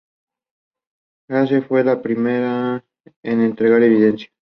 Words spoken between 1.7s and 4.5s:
la primera en entregar evidencia.